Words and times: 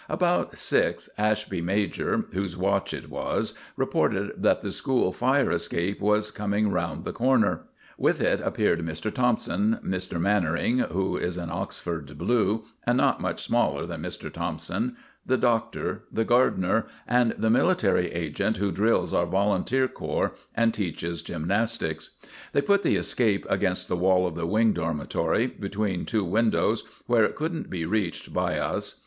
About 0.09 0.57
six 0.57 1.09
Ashby 1.15 1.61
major, 1.61 2.25
whose 2.33 2.57
watch 2.57 2.91
it 2.91 3.07
was, 3.07 3.53
reported 3.77 4.31
that 4.35 4.61
the 4.63 4.71
school 4.71 5.11
fire 5.11 5.51
escape 5.51 6.01
was 6.01 6.31
coming 6.31 6.71
round 6.71 7.05
the 7.05 7.13
corner. 7.13 7.65
With 7.99 8.19
it 8.19 8.41
appeared 8.41 8.79
Mr. 8.79 9.13
Thompson, 9.13 9.77
Mr. 9.85 10.19
Mannering, 10.19 10.79
who 10.79 11.17
is 11.17 11.37
an 11.37 11.51
Oxford 11.51 12.17
"Blue" 12.17 12.63
and 12.83 12.97
not 12.97 13.21
much 13.21 13.43
smaller 13.43 13.85
than 13.85 14.01
Mr. 14.01 14.33
Thompson, 14.33 14.97
the 15.23 15.37
Doctor, 15.37 16.05
the 16.11 16.25
gardener, 16.25 16.87
and 17.07 17.35
the 17.37 17.51
military 17.51 18.11
agent 18.11 18.57
who 18.57 18.71
drills 18.71 19.13
our 19.13 19.27
volunteer 19.27 19.87
corps 19.87 20.31
and 20.55 20.73
teaches 20.73 21.21
gymnastics. 21.21 22.17
They 22.53 22.61
put 22.63 22.81
the 22.81 22.95
escape 22.95 23.45
against 23.51 23.87
the 23.87 23.95
wall 23.97 24.25
of 24.25 24.33
the 24.33 24.47
Wing 24.47 24.73
Dormitory, 24.73 25.45
between 25.45 26.05
two 26.05 26.25
windows, 26.25 26.85
where 27.05 27.23
it 27.23 27.35
couldn't 27.35 27.69
be 27.69 27.85
reached 27.85 28.33
by 28.33 28.57
us. 28.57 28.99